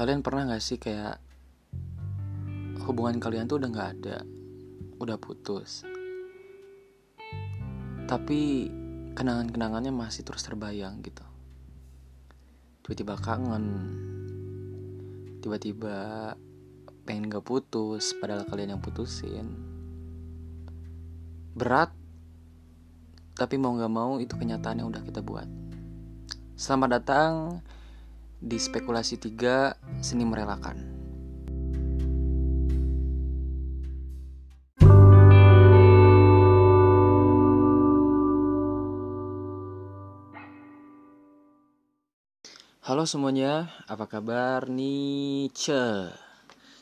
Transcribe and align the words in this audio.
kalian 0.00 0.24
pernah 0.24 0.48
gak 0.48 0.64
sih 0.64 0.80
kayak 0.80 1.20
hubungan 2.88 3.20
kalian 3.20 3.44
tuh 3.44 3.60
udah 3.60 3.68
gak 3.68 4.00
ada, 4.00 4.24
udah 4.96 5.20
putus, 5.20 5.84
tapi 8.08 8.72
kenangan-kenangannya 9.12 9.92
masih 9.92 10.24
terus 10.24 10.40
terbayang 10.40 11.04
gitu. 11.04 11.20
Tiba-tiba 12.80 13.20
kangen, 13.20 13.64
tiba-tiba 15.44 16.32
pengen 17.04 17.28
gak 17.28 17.44
putus, 17.44 18.16
padahal 18.16 18.48
kalian 18.48 18.80
yang 18.80 18.82
putusin. 18.82 19.52
Berat, 21.52 21.92
tapi 23.36 23.60
mau 23.60 23.76
gak 23.76 23.92
mau 23.92 24.16
itu 24.16 24.32
kenyataan 24.32 24.80
yang 24.80 24.88
udah 24.88 25.04
kita 25.04 25.20
buat. 25.20 25.44
Selamat 26.56 26.88
datang 26.88 27.60
di 28.40 28.56
spekulasi 28.56 29.20
3 29.20 30.00
seni 30.00 30.24
merelakan. 30.24 30.80
Halo 42.80 43.04
semuanya, 43.04 43.68
apa 43.86 44.08
kabar 44.08 44.66
nih? 44.66 45.52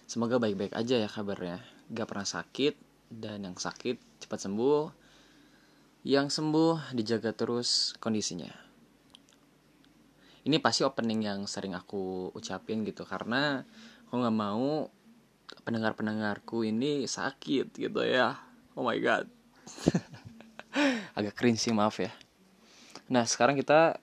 Semoga 0.09 0.39
baik-baik 0.39 0.73
aja 0.79 0.97
ya 1.05 1.11
kabarnya. 1.11 1.61
Gak 1.91 2.09
pernah 2.09 2.25
sakit 2.25 2.79
dan 3.11 3.45
yang 3.45 3.59
sakit 3.59 4.23
cepat 4.23 4.47
sembuh. 4.47 4.95
Yang 6.07 6.39
sembuh 6.39 6.95
dijaga 6.95 7.35
terus 7.35 7.99
kondisinya 7.99 8.68
ini 10.49 10.57
pasti 10.65 10.81
opening 10.81 11.29
yang 11.29 11.41
sering 11.45 11.77
aku 11.77 12.33
ucapin 12.33 12.81
gitu 12.89 13.05
karena 13.05 13.69
aku 14.09 14.17
nggak 14.17 14.33
mau 14.33 14.89
pendengar 15.61 15.93
pendengarku 15.93 16.65
ini 16.65 17.05
sakit 17.05 17.77
gitu 17.77 18.01
ya. 18.01 18.33
Oh 18.73 18.81
my 18.81 18.97
god. 18.97 19.29
Agak 21.21 21.37
cringe 21.37 21.61
sih 21.61 21.77
maaf 21.77 22.01
ya. 22.01 22.09
Nah 23.13 23.29
sekarang 23.29 23.61
kita 23.61 24.01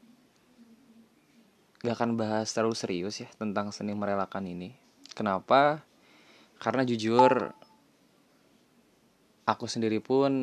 gak 1.81 1.97
akan 1.97 2.13
bahas 2.17 2.53
terlalu 2.53 2.77
serius 2.77 3.25
ya 3.25 3.29
tentang 3.41 3.73
seni 3.73 3.97
merelakan 3.97 4.45
ini. 4.45 4.77
Kenapa? 5.17 5.81
Karena 6.61 6.85
jujur 6.85 7.57
aku 9.49 9.65
sendiri 9.65 9.97
pun 9.97 10.33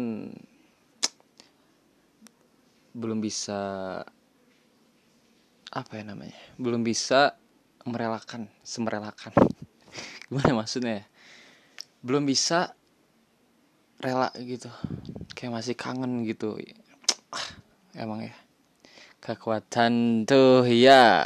belum 2.98 3.23
bisa 3.23 4.03
apa 5.73 5.97
ya 5.97 6.05
namanya? 6.05 6.37
Belum 6.61 6.84
bisa 6.84 7.41
merelakan 7.89 8.53
semerelakan. 8.61 9.33
Gimana 10.29 10.62
maksudnya 10.62 11.03
ya? 11.03 11.06
belum 12.03 12.27
bisa 12.27 12.75
rela 14.03 14.34
gitu. 14.34 14.67
Kayak 15.39 15.62
masih 15.62 15.75
kangen 15.79 16.27
gitu. 16.27 16.59
Emang 17.95 18.27
ya? 18.27 18.34
Kekuatan 19.23 20.27
tuh 20.27 20.67
ya. 20.67 21.23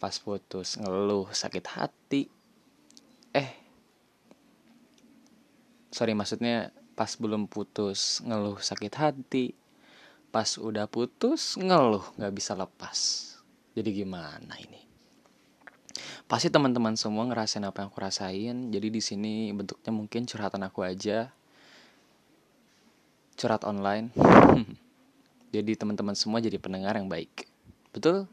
Pas 0.00 0.16
putus 0.16 0.80
ngeluh 0.80 1.28
sakit 1.28 1.64
hati. 1.76 2.24
Eh. 3.36 3.50
Sorry 5.92 6.16
maksudnya 6.16 6.72
pas 6.96 7.12
belum 7.20 7.44
putus 7.44 8.24
ngeluh 8.24 8.56
sakit 8.56 8.92
hati 8.96 9.52
pas 10.30 10.46
udah 10.58 10.86
putus 10.86 11.58
ngeluh 11.58 12.06
nggak 12.14 12.34
bisa 12.34 12.54
lepas. 12.54 12.98
Jadi 13.74 13.90
gimana 14.02 14.54
ini? 14.58 14.80
Pasti 16.30 16.46
teman-teman 16.46 16.94
semua 16.94 17.26
ngerasain 17.26 17.66
apa 17.66 17.82
yang 17.82 17.90
aku 17.90 17.98
rasain. 17.98 18.56
Jadi 18.70 18.88
di 18.90 19.02
sini 19.02 19.50
bentuknya 19.50 19.90
mungkin 19.90 20.30
curhatan 20.30 20.62
aku 20.62 20.86
aja. 20.86 21.34
Curhat 23.34 23.66
online. 23.66 24.14
Jadi 25.54 25.74
teman-teman 25.74 26.14
semua 26.14 26.38
jadi 26.38 26.62
pendengar 26.62 26.94
yang 26.94 27.10
baik. 27.10 27.50
Betul? 27.90 28.30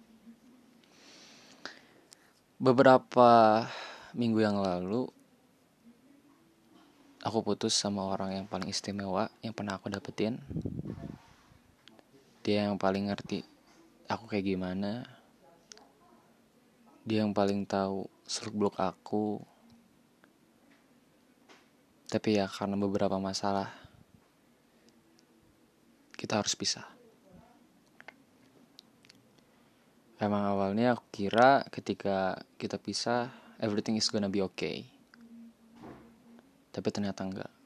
Beberapa 2.61 3.65
minggu 4.13 4.37
yang 4.37 4.61
lalu 4.61 5.09
aku 7.25 7.41
putus 7.41 7.73
sama 7.73 8.05
orang 8.05 8.37
yang 8.37 8.45
paling 8.45 8.69
istimewa 8.69 9.33
yang 9.41 9.53
pernah 9.57 9.81
aku 9.81 9.89
dapetin 9.89 10.37
dia 12.47 12.63
yang 12.63 12.79
paling 12.79 13.11
ngerti 13.11 13.43
aku 14.07 14.31
kayak 14.31 14.55
gimana. 14.55 15.03
Dia 17.03 17.27
yang 17.27 17.35
paling 17.35 17.67
tahu 17.67 18.07
seluk 18.23 18.55
beluk 18.55 18.75
aku. 18.79 19.43
Tapi 22.07 22.39
ya 22.39 22.47
karena 22.47 22.79
beberapa 22.79 23.19
masalah 23.19 23.67
kita 26.15 26.39
harus 26.39 26.55
pisah. 26.55 26.87
Emang 30.15 30.47
awalnya 30.47 30.95
aku 30.95 31.03
kira 31.11 31.67
ketika 31.67 32.39
kita 32.55 32.79
pisah 32.79 33.27
everything 33.59 33.99
is 33.99 34.07
gonna 34.07 34.31
be 34.31 34.39
okay. 34.39 34.87
Tapi 36.71 36.87
ternyata 36.95 37.27
enggak 37.27 37.56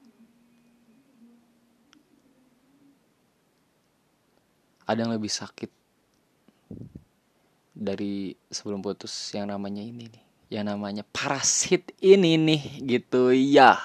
ada 4.86 5.00
yang 5.06 5.14
lebih 5.14 5.30
sakit 5.30 5.70
dari 7.72 8.36
sebelum 8.52 8.84
putus 8.84 9.12
yang 9.34 9.50
namanya 9.50 9.82
ini 9.82 10.06
nih. 10.08 10.24
Yang 10.52 10.66
namanya 10.76 11.04
parasit 11.08 11.96
ini 12.04 12.36
nih 12.36 12.64
gitu. 12.84 13.32
Ya 13.32 13.80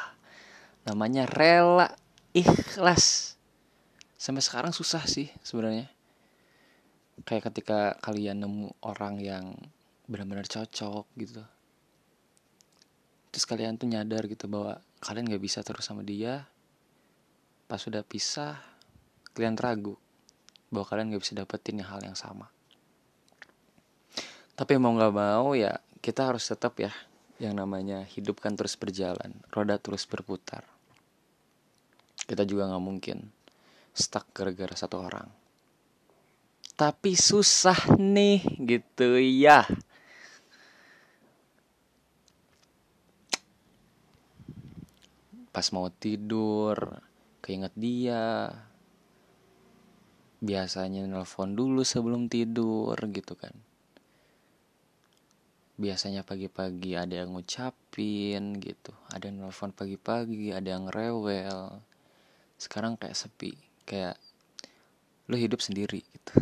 namanya 0.86 1.24
rela 1.26 1.94
ikhlas. 2.34 3.38
Sampai 4.18 4.42
sekarang 4.42 4.74
susah 4.74 5.06
sih 5.06 5.30
sebenarnya. 5.40 5.88
Kayak 7.24 7.50
ketika 7.52 7.96
kalian 8.02 8.44
nemu 8.44 8.76
orang 8.84 9.22
yang 9.22 9.56
benar-benar 10.10 10.46
cocok 10.46 11.06
gitu. 11.16 11.42
Terus 13.32 13.44
kalian 13.46 13.76
tuh 13.76 13.88
nyadar 13.88 14.24
gitu 14.28 14.48
bahwa 14.48 14.80
kalian 15.00 15.28
gak 15.28 15.44
bisa 15.44 15.60
terus 15.60 15.86
sama 15.86 16.02
dia. 16.02 16.48
Pas 17.66 17.78
sudah 17.78 18.02
pisah 18.02 18.58
kalian 19.34 19.58
ragu 19.58 19.98
bahwa 20.70 20.86
kalian 20.86 21.14
gak 21.14 21.22
bisa 21.22 21.34
dapetin 21.38 21.82
hal 21.82 22.02
yang 22.02 22.18
sama. 22.18 22.50
Tapi 24.56 24.72
mau 24.80 24.96
gak 24.96 25.14
mau 25.14 25.52
ya 25.52 25.78
kita 26.00 26.32
harus 26.32 26.48
tetap 26.48 26.78
ya 26.80 26.90
yang 27.36 27.52
namanya 27.60 28.00
hidup 28.08 28.40
kan 28.40 28.56
terus 28.56 28.78
berjalan 28.80 29.36
roda 29.52 29.76
terus 29.76 30.08
berputar. 30.08 30.64
Kita 32.26 32.42
juga 32.48 32.72
gak 32.72 32.84
mungkin 32.84 33.28
stuck 33.92 34.32
gara-gara 34.32 34.72
satu 34.72 34.96
orang. 35.00 35.28
Tapi 36.76 37.16
susah 37.16 37.96
nih 37.96 38.44
gitu 38.60 39.16
ya. 39.16 39.64
Pas 45.48 45.72
mau 45.72 45.88
tidur 45.88 47.00
keinget 47.40 47.72
dia 47.72 48.52
biasanya 50.40 51.08
nelpon 51.08 51.56
dulu 51.56 51.80
sebelum 51.80 52.28
tidur 52.28 52.96
gitu 53.12 53.34
kan. 53.36 53.52
Biasanya 55.76 56.24
pagi-pagi 56.24 56.96
ada 56.96 57.24
yang 57.24 57.36
ngucapin 57.36 58.56
gitu. 58.60 58.92
Ada 59.12 59.28
yang 59.28 59.44
nelpon 59.44 59.72
pagi-pagi 59.72 60.52
ada 60.52 60.76
yang 60.76 60.88
rewel. 60.88 61.80
Sekarang 62.56 62.96
kayak 62.96 63.16
sepi 63.16 63.52
kayak 63.84 64.16
lu 65.28 65.36
hidup 65.36 65.60
sendiri 65.60 66.00
gitu. 66.00 66.34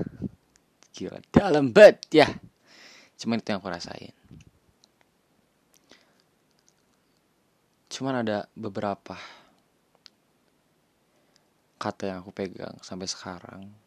Gila 0.94 1.19
dalam 1.34 1.74
banget 1.74 1.98
ya. 2.14 2.28
Cuman 3.19 3.42
itu 3.42 3.50
yang 3.50 3.62
aku 3.62 3.70
rasain. 3.70 4.14
Cuman 7.90 8.26
ada 8.26 8.50
beberapa 8.58 9.14
kata 11.78 12.10
yang 12.10 12.19
aku 12.24 12.32
pegang 12.32 12.74
sampai 12.80 13.04
sekarang 13.04 13.83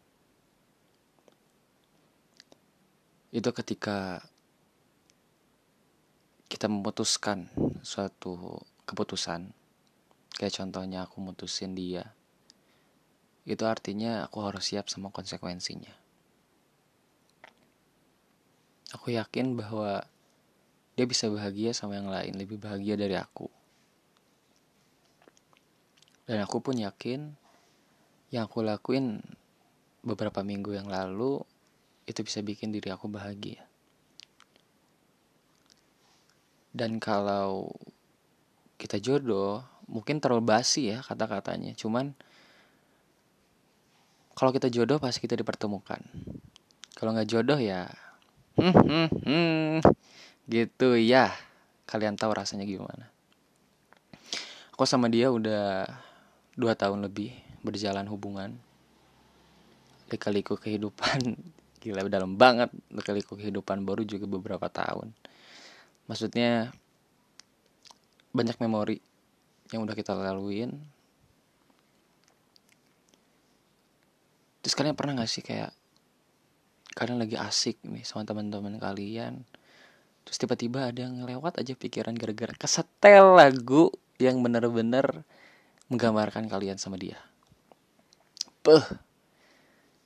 itu 3.38 3.54
ketika 3.54 4.26
kita 6.50 6.66
memutuskan 6.66 7.46
suatu 7.86 8.58
keputusan. 8.90 9.54
Kayak 10.34 10.58
contohnya 10.58 11.06
aku 11.06 11.22
mutusin 11.22 11.78
dia. 11.78 12.18
Itu 13.46 13.70
artinya 13.70 14.26
aku 14.26 14.42
harus 14.42 14.66
siap 14.66 14.90
sama 14.90 15.14
konsekuensinya. 15.14 15.94
Aku 18.98 19.14
yakin 19.14 19.54
bahwa 19.54 20.02
dia 20.98 21.06
bisa 21.06 21.30
bahagia 21.30 21.78
sama 21.78 21.94
yang 21.94 22.10
lain 22.10 22.34
lebih 22.42 22.58
bahagia 22.58 22.98
dari 22.98 23.14
aku. 23.14 23.54
Dan 26.26 26.42
aku 26.42 26.58
pun 26.58 26.74
yakin 26.74 27.38
yang 28.34 28.50
aku 28.50 28.66
lakuin 28.66 29.22
beberapa 30.02 30.42
minggu 30.42 30.74
yang 30.74 30.90
lalu 30.90 31.46
itu 32.08 32.24
bisa 32.24 32.40
bikin 32.40 32.72
diri 32.72 32.88
aku 32.90 33.12
bahagia. 33.12 33.68
dan 36.78 37.02
kalau 37.02 37.74
kita 38.78 39.02
jodoh 39.02 39.66
mungkin 39.90 40.22
terlalu 40.22 40.46
basi 40.46 40.94
ya 40.94 41.02
kata-katanya. 41.02 41.74
Cuman 41.74 42.14
kalau 44.38 44.54
kita 44.54 44.70
jodoh 44.70 45.02
pasti 45.02 45.26
kita 45.26 45.34
dipertemukan. 45.34 45.98
Kalau 46.94 47.18
nggak 47.18 47.30
jodoh 47.30 47.58
ya 47.58 47.90
hmm, 48.62 48.74
hmm, 48.78 49.08
hmm, 49.26 49.76
gitu 50.46 50.94
ya. 51.02 51.34
Kalian 51.90 52.14
tahu 52.14 52.38
rasanya 52.38 52.70
gimana. 52.70 53.10
Aku 54.78 54.86
sama 54.86 55.10
dia 55.10 55.34
udah 55.34 55.90
dua 56.54 56.78
tahun 56.78 57.02
lebih 57.10 57.34
berjalan 57.66 58.06
hubungan 58.06 58.54
lika-liku 60.14 60.54
kehidupan 60.54 61.34
gila 61.88 62.04
dalam 62.12 62.36
banget 62.36 62.68
lika-liku 62.92 63.40
kehidupan 63.40 63.88
baru 63.88 64.04
juga 64.04 64.28
beberapa 64.28 64.68
tahun. 64.68 65.16
Maksudnya 66.12 66.76
banyak 68.36 68.58
memori 68.60 69.00
yang 69.72 69.88
udah 69.88 69.96
kita 69.96 70.12
laluin. 70.16 70.76
Terus 74.62 74.76
kalian 74.76 75.00
pernah 75.00 75.24
gak 75.24 75.32
sih 75.32 75.44
kayak 75.44 75.72
kalian 76.98 77.22
lagi 77.22 77.38
asik 77.38 77.78
nih 77.86 78.02
sama 78.02 78.26
teman-teman 78.26 78.82
kalian 78.82 79.46
terus 80.26 80.44
tiba-tiba 80.44 80.90
ada 80.90 81.08
yang 81.08 81.24
lewat 81.24 81.62
aja 81.62 81.78
pikiran 81.78 82.18
gara-gara 82.18 82.52
kesetel 82.58 83.38
lagu 83.38 83.94
yang 84.18 84.42
bener-bener 84.44 85.24
menggambarkan 85.88 86.52
kalian 86.52 86.76
sama 86.76 87.00
dia. 87.00 87.16
Beuh, 88.60 88.84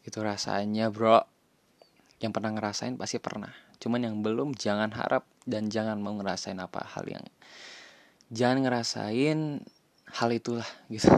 itu 0.05 0.19
rasanya 0.21 0.93
bro 0.93 1.25
yang 2.21 2.29
pernah 2.29 2.53
ngerasain 2.53 2.95
pasti 3.01 3.17
pernah. 3.17 3.49
Cuman 3.81 4.05
yang 4.05 4.15
belum 4.21 4.53
jangan 4.53 4.93
harap 4.93 5.25
dan 5.49 5.73
jangan 5.73 5.97
mau 5.97 6.13
ngerasain 6.13 6.55
apa 6.61 6.85
hal 6.93 7.09
yang 7.09 7.25
jangan 8.29 8.61
ngerasain 8.61 9.65
hal 10.05 10.29
itulah 10.29 10.69
gitu. 10.93 11.09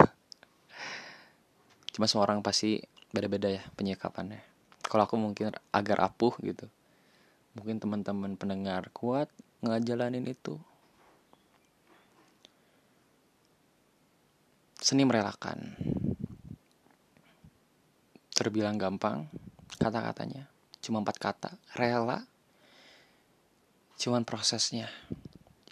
Cuma 1.92 2.08
semua 2.08 2.24
orang 2.26 2.40
pasti 2.40 2.80
beda-beda 3.12 3.52
ya 3.52 3.62
penyikapannya. 3.76 4.40
Kalau 4.80 5.04
aku 5.04 5.20
mungkin 5.20 5.52
agar 5.70 6.08
apuh 6.08 6.34
gitu. 6.40 6.66
Mungkin 7.54 7.78
teman-teman 7.78 8.34
pendengar 8.34 8.90
kuat 8.90 9.28
ngejalanin 9.62 10.26
itu. 10.26 10.58
Seni 14.80 15.06
merelakan. 15.06 15.78
Terbilang 18.34 18.74
gampang 18.74 19.30
kata-katanya 19.78 20.53
cuma 20.84 21.00
empat 21.00 21.16
kata. 21.16 21.50
Rela 21.72 22.28
cuman 23.96 24.26
prosesnya 24.26 24.90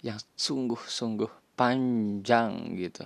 yang 0.01 0.17
sungguh-sungguh 0.33 1.29
panjang 1.53 2.73
gitu. 2.81 3.05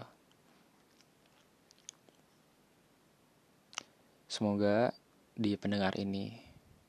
Semoga 4.32 4.96
di 5.36 5.54
pendengar 5.60 6.00
ini 6.00 6.40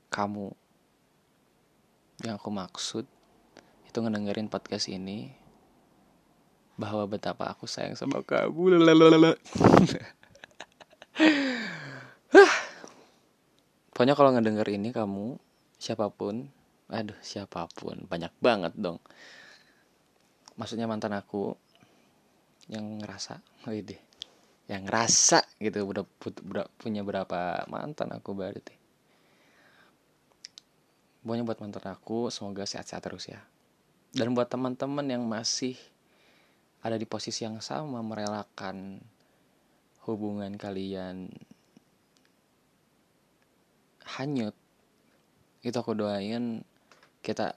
kamu 0.09 0.55
yang 2.25 2.39
aku 2.39 2.51
maksud 2.51 3.05
itu 3.87 3.99
ngedengerin 3.99 4.51
podcast 4.51 4.89
ini 4.91 5.33
bahwa 6.79 7.05
betapa 7.11 7.51
aku 7.51 7.67
sayang 7.67 7.99
sama 7.99 8.23
kamu 8.23 8.79
Pokoknya 13.99 14.15
kalau 14.15 14.31
ngedenger 14.31 14.79
ini 14.79 14.95
kamu 14.95 15.43
siapa 15.75 16.07
pun, 16.07 16.47
aduh 16.87 17.19
siapa 17.19 17.67
pun, 17.67 18.07
banyak 18.07 18.31
banget 18.39 18.71
dong. 18.79 19.03
Maksudnya 20.55 20.87
mantan 20.87 21.19
aku 21.19 21.59
yang 22.71 23.03
ngerasa, 23.03 23.43
deh, 23.67 23.99
yang 24.71 24.87
ngerasa 24.87 25.43
gitu, 25.59 25.83
udah, 25.83 26.07
udah 26.31 26.71
punya 26.79 27.03
berapa 27.03 27.67
mantan 27.67 28.15
aku 28.15 28.39
berarti. 28.39 28.79
Pokoknya 31.27 31.43
buat 31.43 31.59
mantan 31.59 31.91
aku, 31.91 32.31
semoga 32.31 32.71
sehat-sehat 32.71 33.03
terus 33.03 33.27
ya. 33.27 33.43
Dan 34.15 34.31
buat 34.31 34.47
teman-teman 34.47 35.11
yang 35.11 35.27
masih 35.27 35.75
ada 36.87 36.95
di 36.95 37.03
posisi 37.03 37.43
yang 37.43 37.59
sama 37.59 37.99
merelakan 38.07 39.03
hubungan 40.07 40.55
kalian 40.55 41.35
hanyut. 44.17 44.57
Itu 45.61 45.77
aku 45.77 45.93
doain 45.93 46.65
kita 47.21 47.53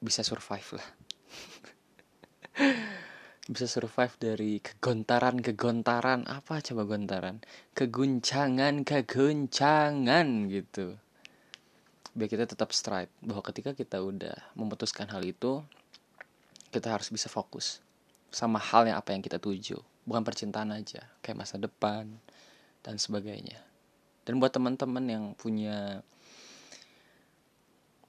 bisa 0.00 0.24
survive 0.24 0.80
lah. 0.80 0.88
Bisa 3.50 3.66
survive 3.66 4.14
dari 4.14 4.62
kegontaran 4.62 5.42
kegontaran. 5.42 6.22
Apa 6.30 6.62
coba 6.62 6.86
gontaran? 6.86 7.42
Keguncangan 7.74 8.86
keguncangan 8.86 10.26
gitu. 10.46 10.94
Biar 12.14 12.30
kita 12.30 12.46
tetap 12.46 12.70
strike 12.70 13.10
bahwa 13.18 13.42
ketika 13.42 13.74
kita 13.74 13.98
udah 14.06 14.54
memutuskan 14.54 15.10
hal 15.10 15.26
itu 15.26 15.66
kita 16.70 16.94
harus 16.94 17.10
bisa 17.10 17.26
fokus 17.26 17.82
sama 18.30 18.62
hal 18.62 18.86
yang 18.86 19.02
apa 19.02 19.18
yang 19.18 19.22
kita 19.22 19.42
tuju. 19.42 19.82
Bukan 20.06 20.22
percintaan 20.22 20.70
aja 20.70 21.02
kayak 21.18 21.42
masa 21.42 21.58
depan 21.58 22.06
dan 22.86 23.02
sebagainya 23.02 23.69
dan 24.24 24.38
buat 24.38 24.52
teman-teman 24.52 25.04
yang 25.08 25.24
punya 25.34 26.04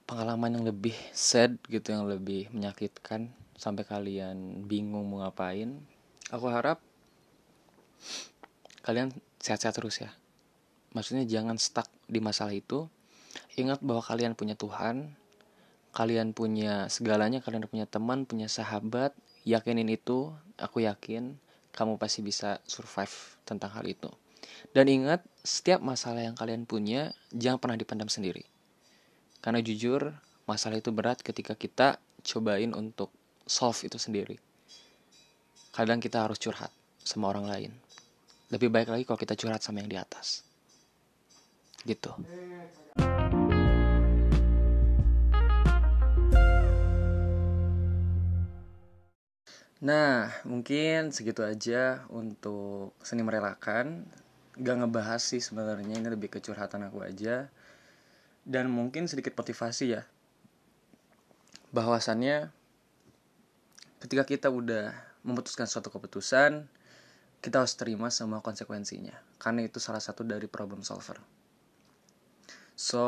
pengalaman 0.04 0.60
yang 0.60 0.64
lebih 0.66 0.94
sad 1.14 1.56
gitu 1.70 1.94
yang 1.94 2.04
lebih 2.04 2.52
menyakitkan 2.52 3.32
sampai 3.56 3.86
kalian 3.86 4.66
bingung 4.68 5.08
mau 5.08 5.24
ngapain 5.24 5.80
aku 6.28 6.46
harap 6.52 6.82
kalian 8.82 9.14
sehat-sehat 9.38 9.78
terus 9.78 10.02
ya. 10.02 10.10
Maksudnya 10.92 11.24
jangan 11.24 11.56
stuck 11.56 11.86
di 12.10 12.18
masalah 12.18 12.52
itu. 12.52 12.90
Ingat 13.56 13.80
bahwa 13.80 14.02
kalian 14.04 14.36
punya 14.36 14.58
Tuhan 14.58 15.16
kalian 15.92 16.32
punya 16.32 16.88
segalanya 16.88 17.44
kalian 17.44 17.68
punya 17.68 17.84
teman 17.84 18.24
punya 18.24 18.48
sahabat 18.48 19.12
yakinin 19.44 19.92
itu 19.92 20.32
aku 20.56 20.80
yakin 20.88 21.36
kamu 21.72 22.00
pasti 22.00 22.24
bisa 22.24 22.64
survive 22.64 23.12
tentang 23.44 23.72
hal 23.76 23.84
itu. 23.84 24.08
Dan 24.76 24.88
ingat, 24.88 25.24
setiap 25.42 25.82
masalah 25.82 26.22
yang 26.22 26.38
kalian 26.38 26.70
punya, 26.70 27.10
jangan 27.34 27.58
pernah 27.58 27.74
dipendam 27.74 28.06
sendiri. 28.06 28.46
Karena 29.42 29.58
jujur, 29.58 30.14
masalah 30.46 30.78
itu 30.78 30.94
berat 30.94 31.18
ketika 31.18 31.58
kita 31.58 31.98
cobain 32.22 32.70
untuk 32.70 33.10
solve 33.42 33.82
itu 33.82 33.98
sendiri. 33.98 34.38
Kadang 35.74 35.98
kita 35.98 36.22
harus 36.22 36.38
curhat 36.38 36.70
sama 37.02 37.34
orang 37.34 37.50
lain. 37.50 37.72
Lebih 38.54 38.70
baik 38.70 38.94
lagi 38.94 39.02
kalau 39.02 39.18
kita 39.18 39.34
curhat 39.34 39.66
sama 39.66 39.82
yang 39.82 39.90
di 39.90 39.98
atas. 39.98 40.46
Gitu. 41.82 42.14
Nah, 49.82 50.30
mungkin 50.46 51.10
segitu 51.10 51.42
aja 51.42 52.06
untuk 52.14 52.94
seni 53.02 53.26
merelakan 53.26 54.06
gak 54.58 54.76
ngebahas 54.84 55.22
sih 55.22 55.40
sebenarnya 55.40 55.96
ini 55.96 56.08
lebih 56.08 56.28
kecurhatan 56.28 56.84
aku 56.88 57.04
aja. 57.04 57.48
Dan 58.42 58.68
mungkin 58.74 59.06
sedikit 59.06 59.32
motivasi 59.38 59.96
ya. 59.96 60.02
Bahwasannya 61.72 62.52
ketika 64.02 64.26
kita 64.26 64.48
udah 64.50 64.92
memutuskan 65.22 65.70
suatu 65.70 65.88
keputusan 65.88 66.66
kita 67.42 67.58
harus 67.58 67.74
terima 67.74 68.06
semua 68.10 68.38
konsekuensinya. 68.38 69.14
Karena 69.42 69.66
itu 69.66 69.82
salah 69.82 70.02
satu 70.02 70.22
dari 70.22 70.46
problem 70.46 70.86
solver. 70.86 71.18
So 72.78 73.04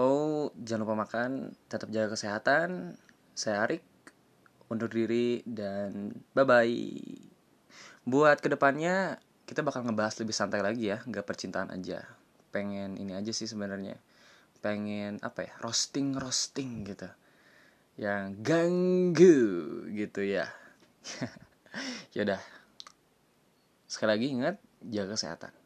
jangan 0.59 0.87
lupa 0.87 0.97
makan 1.07 1.55
tetap 1.71 1.91
jaga 1.91 2.15
kesehatan 2.15 2.99
saya 3.35 3.67
Arik 3.67 3.83
undur 4.71 4.87
diri 4.87 5.43
dan 5.47 6.15
bye 6.33 6.47
bye 6.47 6.71
buat 8.07 8.39
ke 8.39 8.53
depannya 8.53 9.19
kita 9.45 9.65
bakal 9.65 9.85
ngebahas 9.85 10.21
lebih 10.21 10.37
santai 10.37 10.61
lagi 10.61 10.93
ya 10.93 11.01
nggak 11.05 11.25
percintaan 11.25 11.73
aja. 11.73 12.05
Pengen 12.53 13.01
ini 13.01 13.17
aja 13.17 13.33
sih 13.33 13.49
sebenarnya. 13.49 13.97
Pengen 14.61 15.21
apa 15.21 15.49
ya 15.49 15.53
roasting 15.65 16.17
roasting 16.17 16.85
gitu. 16.85 17.09
Yang 17.97 18.25
ganggu 18.45 19.41
gitu 19.93 20.21
ya. 20.25 20.49
Yaudah. 22.17 22.41
Sekali 23.89 24.11
lagi 24.15 24.27
ingat 24.33 24.57
jaga 24.85 25.17
kesehatan 25.17 25.63